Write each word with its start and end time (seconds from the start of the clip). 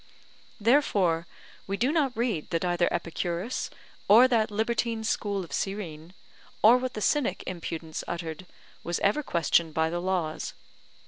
Therefore 0.59 1.27
we 1.67 1.77
do 1.77 1.91
not 1.91 2.17
read 2.17 2.49
that 2.49 2.65
either 2.65 2.91
Epicurus, 2.91 3.69
or 4.07 4.27
that 4.27 4.49
libertine 4.49 5.03
school 5.03 5.43
of 5.43 5.53
Cyrene, 5.53 6.13
or 6.63 6.77
what 6.77 6.95
the 6.95 7.01
Cynic 7.01 7.43
impudence 7.45 8.03
uttered, 8.07 8.47
was 8.83 8.97
ever 9.01 9.21
questioned 9.21 9.75
by 9.75 9.91
the 9.91 10.01
laws. 10.01 10.55